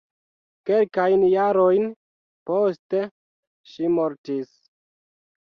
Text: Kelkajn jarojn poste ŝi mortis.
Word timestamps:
Kelkajn 0.69 1.25
jarojn 1.33 1.85
poste 2.51 3.05
ŝi 3.75 3.95
mortis. 3.99 4.53